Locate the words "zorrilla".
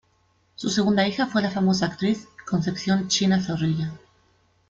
3.39-3.91